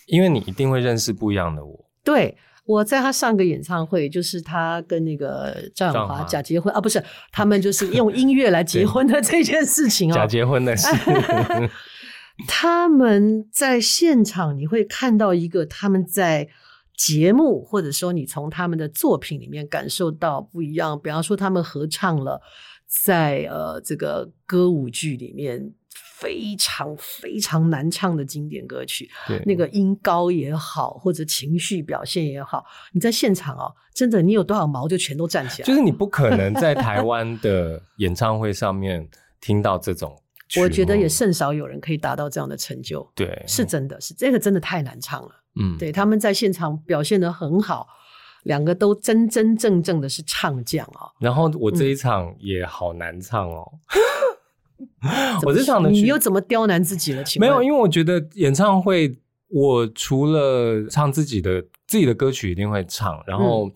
[0.07, 1.85] 因为你一定会认识不一样的我。
[2.03, 10.87] 对，我在他上个演唱会，就是他跟那个赵咏华假结婚啊，不是，他们就是用音乐来结婚的这件事情啊、哦，假结婚的事。
[12.47, 16.49] 他们在现场，你会看到一个他们在
[16.97, 20.99] 节目，或者说你从他们的作品里面感受到不一样。
[21.01, 22.41] 比方说，他们合唱了。
[22.87, 39.07] 在呃这个歌舞剧里面非常非常难唱的经典歌曲，对，那个音高也好，或者情绪表现也好，你在现场哦，真的你有多少毛就全都站起来，就是你不可能在台湾的演唱会上面
[39.41, 40.17] 听到这种，
[40.61, 47.87] 我觉得也甚少有人可以达到这样的成就，对，是真的是这个真的太难唱了，嗯，对，他们在现场表现得很好。
[48.45, 53.63] 两个都真真正正的是唱将哦，然后我这一场也好难唱哦，
[55.45, 57.23] 我这场的你又怎么刁难自己了？
[57.39, 59.15] 没有，因为我觉得演唱会，
[59.49, 63.69] 我除了唱自己的自己的歌曲一定会唱，然后。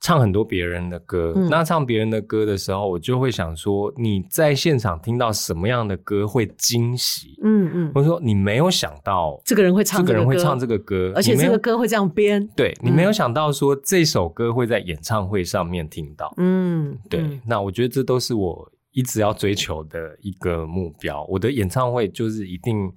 [0.00, 7.38] 唱很多别人的歌，嗯、那唱别人的歌的时候，我就会想说，你在现场听到什么样的歌会惊喜？
[7.42, 12.46] 嗯嗯，或者说你没有想到这个人会唱这个歌，这个人会唱这个歌，而且这个歌会这样编。
[12.56, 16.32] 对，你没有想到说这首歌会在演唱会上面听到。
[16.38, 17.20] 嗯，对。
[17.20, 21.24] 嗯、那我觉得这都是我一直要追求的一个目标。
[21.28, 22.90] 我的演唱会就是一定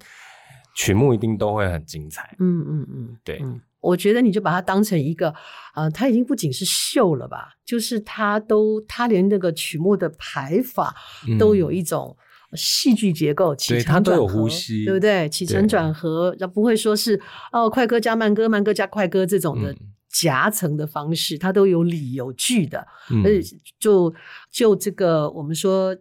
[0.74, 2.34] 曲目一定都会很精彩。
[2.38, 3.40] 嗯嗯嗯，对。
[3.42, 5.34] 嗯我觉得你就把它当成一个，
[5.74, 10.94] 呃，它已经不仅是秀了吧，就是它都，它连那个曲目的排法
[11.38, 12.16] 都有一种
[12.54, 15.28] 戏剧结构，起承转合，对，它都有呼吸，对不对？
[15.28, 17.20] 起承转合，那不会说是
[17.52, 19.76] 哦，快歌加慢歌，慢歌加快歌这种的
[20.08, 22.86] 夹层的方式，它都有理有据的。
[23.22, 24.14] 而且就
[24.50, 25.94] 就这个，我们说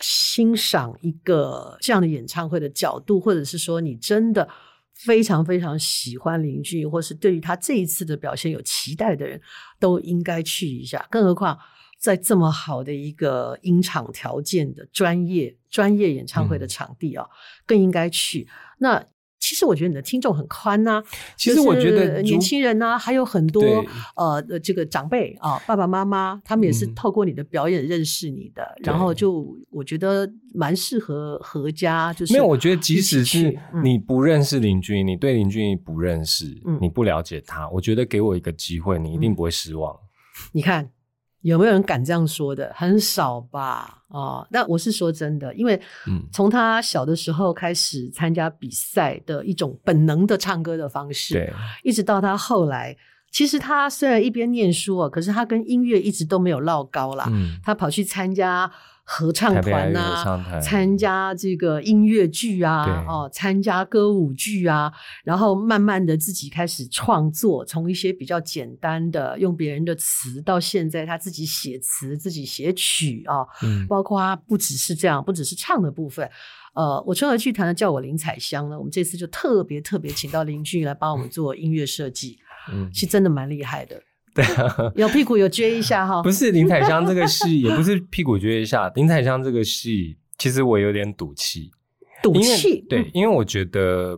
[0.00, 4.48] 欣赏一个这样的演唱会的角度，或者是说你真的。
[5.04, 9.40] 非常非常喜欢林俊逸，或是对于他这一次的表现有期待的人，
[9.78, 11.06] 都应该去一下。
[11.10, 11.58] 更何况
[11.98, 17.34] 在这么好的一个音场条件的专业专业演唱会的场地啊，嗯、
[17.66, 18.48] 更应该去。
[18.78, 19.06] 那。
[19.40, 21.02] 其实我觉得你的听众很宽呐，
[21.36, 32.12] 其实我觉得年轻人呐，还有很多对呃这个长辈啊，爸爸妈妈他们也是透过你的表演认识你的，嗯、然后就我觉得蛮适合合家。
[32.12, 39.96] 就是没有，我觉得即使是你不认识林俊你对林俊逸不认识，嗯、你不了解他，我觉得给我一个机会，你一定不会失望。
[40.52, 40.90] 你看。
[41.42, 42.72] 有没有人敢这样说的？
[42.74, 43.96] 很少吧？
[44.08, 45.80] 啊、哦，但我是说真的，因为
[46.32, 51.52] 从他小的时候开始参加比赛的一种本能的唱歌的方式，对，
[51.84, 52.96] 一直到他后来，
[53.30, 57.26] 其实他虽然一边念书啊，可是他跟音乐一直都没有落高啦。
[57.30, 58.70] 嗯，他跑去参加。
[59.12, 64.92] 合唱团啊，参加这个音乐剧啊，哦，参加歌舞剧啊，
[65.24, 76.30] 然后慢慢的自己开始创作，从一些比较简单的用别人的词，到现在他自己写词、自己写曲啊，嗯，包括他不只是这样，不只是唱的部分，
[76.74, 82.49] 呃，我春和剧团的叫我林彩香呢，我们这次就特别特别请到林俊来帮我们 做音乐设计，嗯，
[82.92, 84.00] 其实真的蛮厉害的。
[84.32, 86.22] 对啊，有屁股有撅一下哈。
[86.24, 88.88] 不是林采香这个戏，也不是屁股撅一下。
[88.94, 91.72] 林采香这个戏，其实我有点赌气。
[92.22, 92.80] 赌气？
[92.88, 94.16] 对，因为我觉得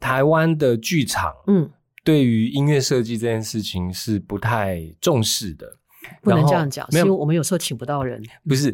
[0.00, 1.70] 台湾的剧场，嗯，
[2.02, 5.78] 对于音乐设计这件事情是不太重视的。
[6.20, 8.20] 不能这样讲，因为我们有时候请不到人。
[8.48, 8.72] 不是，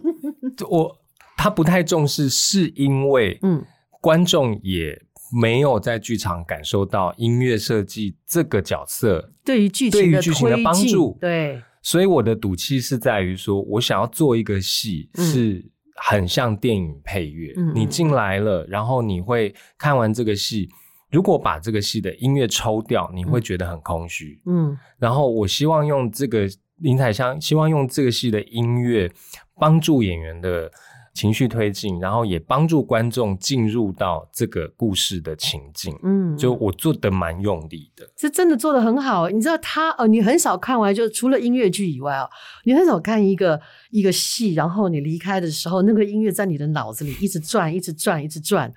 [0.68, 0.94] 我
[1.38, 3.64] 他不太重视，是因为嗯，
[4.00, 5.00] 观众也。
[5.32, 15.64] 没有在剧场感受到音乐设计这个角色对于剧情的剧情，的帮助，对，所以我的赌气是在于说，我想要做一个戏是
[15.96, 20.68] 很像电影配乐，嗯、你进来了，然后你会看完这个戏，
[21.10, 29.10] 如果把这个戏的音乐抽掉，你会觉得很空虚，嗯，然后我希望用这个林采香，希望用这个戏的音乐
[29.58, 30.70] 帮助演员的。
[31.14, 35.94] 情绪推进，然后也帮助观众进入到这个故事的情境。
[36.02, 39.28] 嗯，就我做得蛮用力的，这真的做得很好。
[39.28, 42.28] 你知道他哦，你很少看完，就除了音乐剧以外哦，
[42.64, 48.72] 你很少看一个一个戏，然后你离开的时候，那个音乐在你的脑子里一直转，一直转，一直转。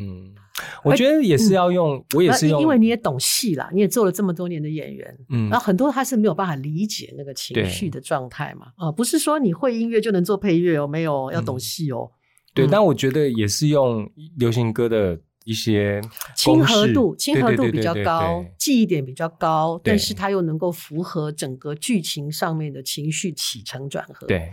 [0.00, 0.34] 嗯，
[0.82, 12.10] 我觉得也是要用，嗯、我也是用，因为你也懂戏啦，你也做了这么多年的演员，嗯，然后很多他是没有办法理解那个情绪的状态嘛，啊、呃，不是说你会音乐就能做配乐哦，没有要懂戏哦，
[12.54, 16.00] 对，嗯、但我觉得也是用流行歌的一些
[16.34, 24.50] 亲和度，亲和度比较高，记忆点比较高，但是它又能够符合整个剧情上面的情绪起承转合，对，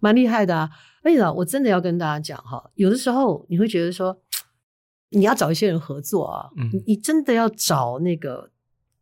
[0.00, 0.68] 蛮厉害的啊。
[1.02, 4.18] 哎呀我真的要跟大家讲哈，有的时候你会觉得说。
[5.16, 8.50] 你要找一些人合作啊，嗯、你真的要找那个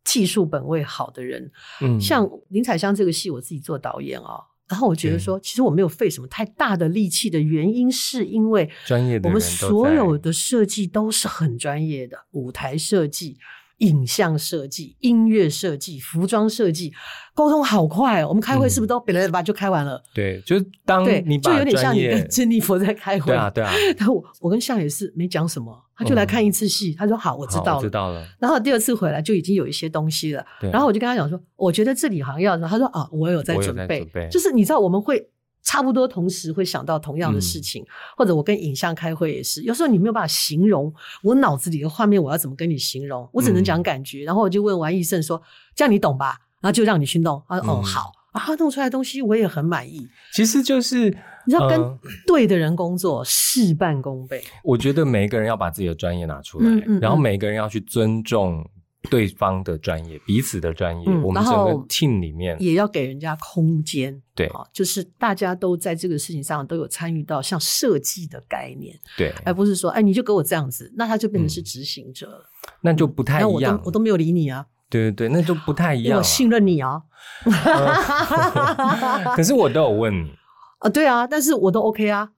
[0.03, 1.51] 技术本位好的人。
[1.81, 13.37] 嗯，像林采香这个戏，我自己做导演啊，然后我觉得说，其实我没有费什么太大的力气的原因，是因为专业的，我们所有的设计都是很专业的，舞台设计。
[13.79, 16.93] 影像设计、音乐设计、服装设计，
[17.33, 18.29] 沟通好快哦！
[18.29, 20.01] 我们开会是不是都别来吧就开完了？
[20.13, 23.27] 对，就是当你把专业，就有点像你跟 珍妮佛在开会。
[23.27, 23.73] 对啊，对啊。
[23.97, 28.25] 然后我跟向也是没讲什么，他就来看一次戏，他说好，我知道了，知道了。
[28.39, 30.45] 然后第二次回来就已经有一些东西了。
[30.71, 35.29] 然后我就跟他讲说，我觉得这里好像要，他说啊，我有在准备，就是你知道我们会。
[35.65, 43.27] 差不多同时会想到同样的事情，嗯、或者我跟影像开会也是，有时候你没有办法形容我脑子里的画面，我要怎么跟你形容？
[43.33, 44.23] 我只能讲感觉。
[44.23, 45.41] 嗯、然后我就问完医生说
[45.75, 47.41] ：“这样你懂吧？”然后就让你去弄。
[47.49, 50.05] 他说：“哦，好。”然后弄出来的东西我也很满意。
[50.33, 51.09] 其实就是
[51.45, 51.79] 你知道，跟
[52.27, 54.43] 对的人工作，事半功倍。
[54.63, 58.63] 我觉得每一个人要把自己的专业拿出来，嗯嗯嗯、然后每一个人要去尊重。
[59.05, 64.21] 对方的专业，彼此的专业，嗯、我们整个 team 里面也要给人家空间。
[64.33, 73.51] 对，就是大家都在这个事情上都有参与到，像设计的概念，对，而不是说，哎，你就给我这样子，那他就变成是执行者了，嗯、那就不太一样。
[73.51, 76.17] 我都我都没有理你啊，对对对，那就不太一样。
[76.17, 77.01] 我信任你啊，
[79.35, 80.31] 可是我都有问你
[80.79, 82.31] 啊，对啊，但是我都 OK 啊。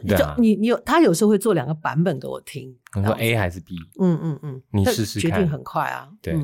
[0.00, 3.76] 就你你有他有时候会做两个版本给我听，你说 A 还是 B？
[4.00, 6.08] 嗯嗯嗯，你试试看，决定很快啊。
[6.20, 6.34] 对，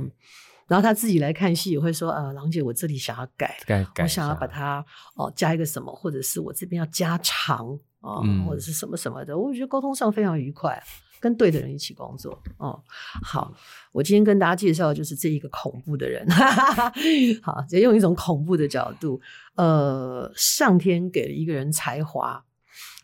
[0.69, 4.85] 然后他自己来看戏也会说，呃，郎姐，我这里想要改，改改，我想要把它
[5.17, 10.83] 哦加一个什么，或者是我这边要加长啊，或者是什么什么的，我觉得沟通上非常愉快，
[11.21, 12.43] 跟对的人一起工作。
[12.57, 12.81] 哦，
[13.23, 13.53] 好，
[13.93, 16.27] 我今天跟大家介绍的就是这一个恐怖的人，
[17.43, 19.21] 好，也用一种恐怖的角度，
[19.57, 22.43] 呃，上天给了一个人才华。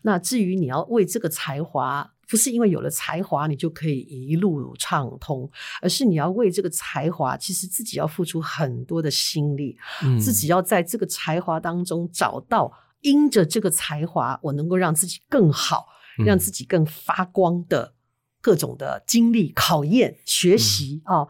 [0.02, 15.86] 那至于你要为这个才华，不是因为有了才华你就可以一路畅通，而是你要为这个才华，其实自己要付出很多的心力，嗯，自己要在这个才华当中找到，因着这个才华，我能够让自己更好，
[16.26, 17.94] 让自己更发光的
[18.42, 21.20] 各种的经历、考验、学习啊，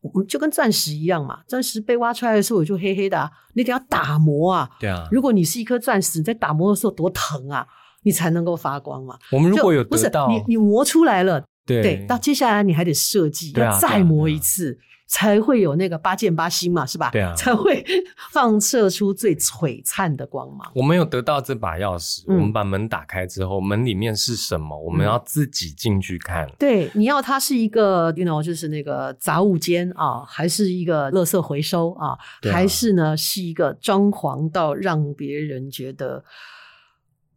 [0.00, 7.66] 我们、嗯哦、就跟钻石一样嘛，钻石被挖出来的时候我就黑黑的啊，你得要打磨啊，对啊，如果你是一颗钻石，你在打磨的时候多疼啊。
[8.04, 9.18] 你才能够发光嘛？
[9.32, 14.78] 我们如果有不是你，你磨出来了，对对，到接下来你还得设计，要再磨一次。
[15.06, 17.10] 才会有那个八箭八星嘛，是吧？
[17.10, 17.84] 对啊，才会
[18.32, 20.68] 放射出最璀璨的光芒。
[20.74, 24.76] 我们有得到这把钥匙，嗯、我们把门打开之后，门里面是什么？
[24.76, 26.46] 我们要自己进去看。
[26.46, 32.18] 嗯、对，你要它是一个，you know，就是那个杂物间啊，还是一个垃圾回收啊，啊
[32.50, 36.24] 还是呢是一个装潢到让别人觉得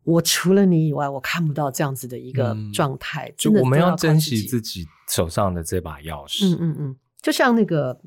[0.08, 3.28] 我除了你以外，我看不到这样子的一个状态。
[3.28, 6.48] 嗯、真的，我们要珍惜自己手上的这把钥匙。
[6.48, 6.96] 嗯嗯嗯。
[7.22, 8.00] 就像那个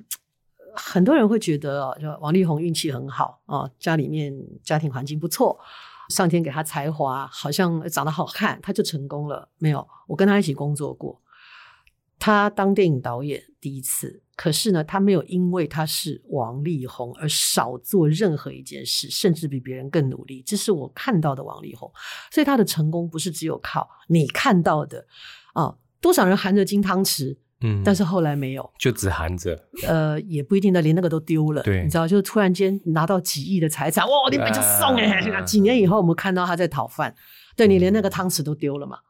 [0.74, 5.60] 很多人会觉得哦，就王力宏运气很好啊，家里面家庭环境不错，
[6.08, 9.50] 上天给他才华，好像长得好看，他就成功了。
[9.58, 11.20] 没有，我跟他一起工作过，
[12.18, 20.42] 他当电影导演第一次，可是呢，他没有因为他是王力宏而少做任何一件事，甚至比别人更努力。
[20.46, 21.92] 这是我看到的王力宏，
[22.32, 25.04] 所以他的成功不是只有靠你看到的
[25.52, 27.36] 啊，多少人含着金汤匙。
[27.60, 31.62] 嗯，但是后来没有，就只含着，呃，也不一定的，连那个都丢了。
[31.62, 35.42] 对，你知道，就突然间拿到几亿的财产，哇，你本就送哎、欸！
[35.44, 37.14] 几年以后，我们看到他在讨饭，
[37.54, 39.00] 对，你连那个汤匙都丢了嘛，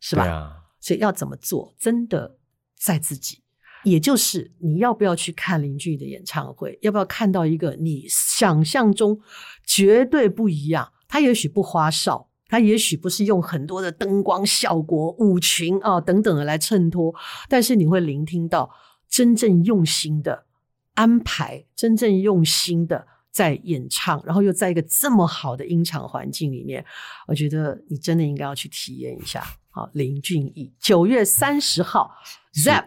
[0.00, 0.26] 是吧？
[0.26, 2.38] 啊、所以要怎么做，真的
[2.78, 3.42] 在自己。
[3.84, 9.20] 也就是你要不要去看林俊逸的演唱会，要不要看到一个你想象中
[9.64, 12.26] 绝对不一样，他也许不花哨。
[12.50, 17.14] 他也许不是用很多的灯光效果、舞裙啊等等的来衬托，
[17.46, 18.70] 但是你会聆听到
[19.06, 20.46] 真正用心的
[20.94, 26.82] 安排，真正用心的在演唱，然后又在一个这么好的音场环境里面，
[27.26, 29.44] 我觉得你真的应该要去体验一下。
[29.68, 32.10] 好，林俊逸，九月三十号
[32.54, 32.86] ZEP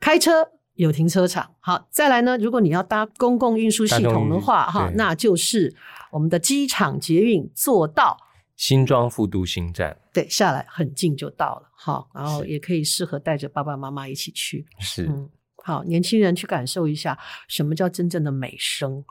[0.00, 1.50] 开车有停车场。
[1.60, 5.74] 好，再来呢，如果你要搭公共运输系统的话，哈，那就是
[6.10, 8.16] 我们的机场捷运坐到。
[8.56, 15.30] 新庄复都新站，对，下来很近就到了，好，然后也可以适合带着爸爸妈妈一起去，是，嗯，
[15.62, 19.04] 好，年轻人去感受一下什么叫真正的美声，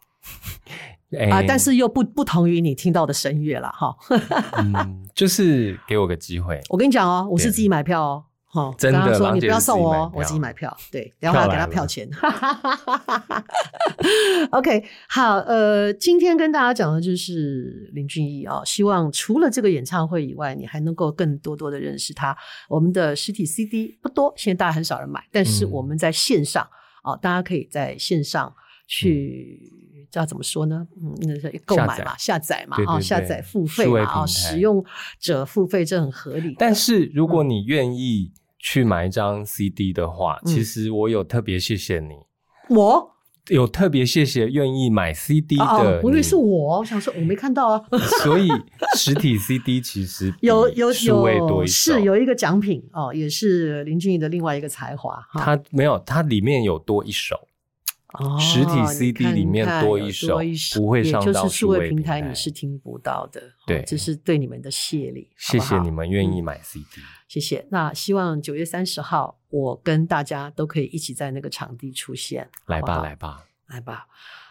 [1.11, 3.95] 欸、 啊，但是又不不同于你听到的声乐了，哈，
[4.59, 8.25] 嗯，就是给我个机会，我跟你讲哦，我是自己买票哦。
[8.57, 10.75] 哦，真的，说你不要送我，哦，我自己买票。
[10.91, 12.09] 对，然后还要给他票钱。
[12.09, 12.27] 票
[14.51, 22.35] OK，好，呃，今天跟大家讲的就是林俊逸啊，希望除了这个演唱会以外，你还能够更多多的认识他。
[22.67, 26.63] 我们的实体 CD 不多，现在大家很少人买，但是我们在线上
[27.03, 28.51] 啊，嗯、大家可以在线上
[28.87, 30.87] 去，知道怎么说呢？
[30.99, 34.83] 嗯，那是购买嘛，下载嘛，啊，下载付费嘛，啊，使用
[35.19, 36.55] 者付费这很合理。
[36.57, 38.31] 但是如果你愿意。
[38.59, 42.15] 去买一张 CD 的话，其实我有特别谢谢你。
[42.69, 43.11] 我
[43.49, 46.01] 有特别谢谢愿意买 CD 的。
[46.03, 47.81] 我以为是我，我想说我没看到啊。
[48.21, 48.49] 所以
[48.97, 55.17] 实体 CD 其实有有有是有一个奖品哦，也是林俊逸的另外一个才华。
[55.33, 57.46] 他没有，他里面有多一首。
[58.19, 60.39] 哦，实体 CD 里面多一首，
[60.75, 63.41] 不会上到数位平台，你是听不到的。
[63.65, 65.29] 对，这是对你们的谢礼。
[65.37, 66.85] 谢谢你们愿意买 CD。
[67.27, 67.67] 谢谢。
[67.69, 72.49] 那希望九月三十号，我跟大家都可以一起在那个场地出现。
[72.65, 74.07] 来吧，来吧，来吧。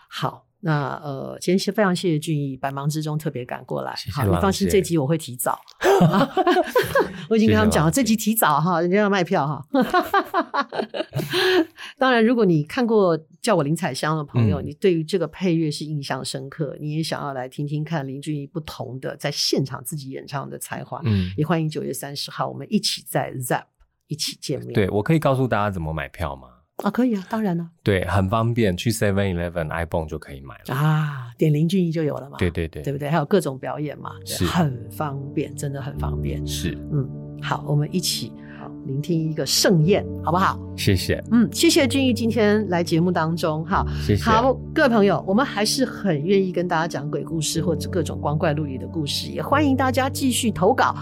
[0.09, 0.45] 好。
[0.61, 3.95] 那呃，今天是非常谢谢俊逸，百忙之中特别赶过来。
[3.95, 4.13] 谢谢。
[4.13, 5.61] 好，你放心，这集我会提早。
[7.29, 9.65] 我已经跟他们讲了，这集提早哈，人家要卖票哈。
[11.99, 23.65] 当然，如果你看过叫我林采香的朋友，嗯、你对于这个配乐是印象深刻，你也想要来听听看林俊逸不同的在现场自己演唱的才华，嗯，也欢迎九月三十号我们一起在 ZEPP
[24.09, 24.73] 一起见面。
[24.73, 26.49] 对，我可以告诉大家怎么买票吗？
[26.85, 27.71] 啊，可以啊，当然了。
[27.83, 32.37] 对，很方便，去 Seven Eleven、iPhone 就可以买了啊，点林俊逸就有了嘛。
[32.37, 33.09] 对对对，对不对？
[33.09, 36.47] 还有各种表演嘛，是很方便，真的很方便。
[36.47, 37.09] 是，嗯，
[37.41, 38.46] 好，我们一起好
[38.87, 40.59] 聆听一个盛宴，好不好？
[40.77, 44.23] 谢谢，嗯，谢谢俊逸今天来节目当中，哈，谢谢。
[44.23, 50.95] 好，各位朋友，我们还是很愿意跟大家讲鬼故事或者各种光怪陆离的故事，也欢迎大家继续投稿。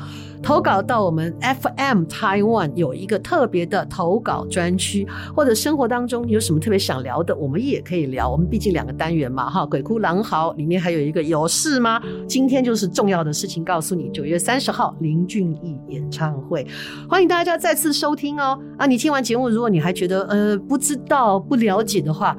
[0.44, 8.28] 投稿到我们 FM Taiwan 有一个特别的投稿专区，或者生活当中有什么特别想聊的，我们也可以聊。
[8.28, 12.00] 我们毕竟两个单元嘛，哈，鬼哭狼嚎里面还有一个有事吗？
[12.28, 16.66] 今天就是重要的事情告诉你，九月三十号林俊逸演唱会，
[17.08, 18.60] 欢迎大家再次收听哦。
[18.76, 22.36] 啊，你听完节目，如果你还觉得呃不知道不了解的话，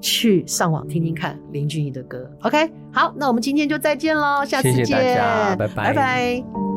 [0.00, 2.30] 去上网听听看林俊逸的歌。
[2.42, 6.67] OK，好，那我们今天就再见喽，下次见，谢谢大家，拜拜，拜拜。